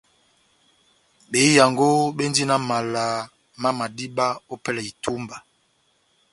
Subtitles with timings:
[1.29, 3.05] Behiyango béndini na mala
[3.61, 5.37] má madiba ópɛlɛ ya itúmba